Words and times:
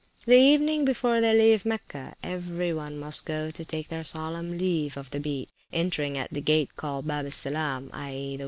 The 0.25 0.33
evening 0.35 0.83
before 0.83 1.21
they 1.21 1.37
leave 1.39 1.63
Mecca, 1.63 2.15
every 2.23 2.73
one 2.73 2.97
must 2.97 3.23
go 3.23 3.51
to 3.51 3.63
take 3.63 3.89
their 3.89 4.03
solemn 4.03 4.57
leave 4.57 4.97
of 4.97 5.11
the 5.11 5.19
Beat, 5.19 5.49
entering 5.71 6.17
at 6.17 6.33
the 6.33 6.41
gate 6.41 6.75
called 6.75 7.05
Babe 7.05 7.25
el 7.25 7.29
Salem, 7.29 7.91
i.e. 7.93 8.39